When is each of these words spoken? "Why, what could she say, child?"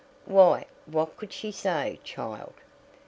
"Why, 0.25 0.65
what 0.87 1.15
could 1.15 1.31
she 1.31 1.51
say, 1.51 1.99
child?" 2.03 2.55